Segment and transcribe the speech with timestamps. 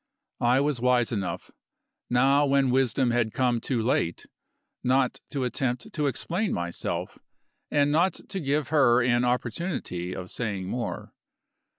[0.39, 1.51] I was wise enough
[2.09, 4.25] now when wisdom had come too late
[4.83, 7.19] not to attempt to explain myself,
[7.69, 11.13] and not to give her an opportunity of saying more.